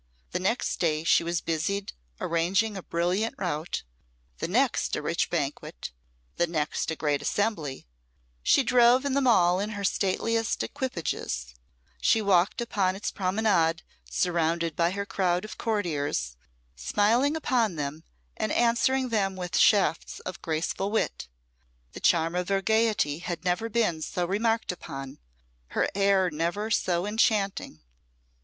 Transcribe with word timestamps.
The 0.31 0.39
next 0.39 0.77
day 0.79 1.03
she 1.03 1.23
was 1.23 1.41
busied 1.41 1.93
arranging 2.19 2.75
a 2.75 2.81
brilliant 2.81 3.35
rout, 3.37 3.83
the 4.39 4.47
next 4.47 4.95
a 4.95 5.01
rich 5.03 5.29
banquet, 5.29 5.91
the 6.37 6.47
next 6.47 6.89
a 6.89 6.95
great 6.95 7.21
assembly; 7.21 7.85
she 8.41 8.63
drove 8.63 9.05
in 9.05 9.13
the 9.13 9.21
Mall 9.21 9.59
in 9.59 9.73
her 9.77 9.83
stateliest 9.83 10.63
equipages; 10.63 11.53
she 12.01 12.19
walked 12.19 12.61
upon 12.61 12.95
its 12.95 13.11
promenade, 13.11 13.83
surrounded 14.09 14.75
by 14.75 14.89
her 14.89 15.05
crowd 15.05 15.45
of 15.45 15.59
courtiers, 15.59 16.35
smiling 16.75 17.35
upon 17.35 17.75
them, 17.75 18.03
and 18.35 18.51
answering 18.53 19.09
them 19.09 19.35
with 19.35 19.55
shafts 19.55 20.19
of 20.21 20.41
graceful 20.41 20.89
wit 20.89 21.27
the 21.91 21.99
charm 21.99 22.33
of 22.33 22.49
her 22.49 22.63
gaiety 22.63 23.19
had 23.19 23.45
never 23.45 23.69
been 23.69 24.01
so 24.01 24.25
remarked 24.25 24.71
upon, 24.71 25.19
her 25.67 25.87
air 25.93 26.31
never 26.31 26.71
so 26.71 27.05
enchanting. 27.05 27.81